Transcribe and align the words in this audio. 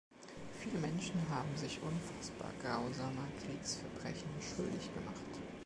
Viele 0.59 0.79
Menschen 0.79 1.21
haben 1.29 1.55
sich 1.55 1.79
unfassbar 1.79 2.49
grausamer 2.59 3.27
Kriegsverbrechen 3.45 4.31
schuldig 4.41 4.91
gemacht. 4.95 5.39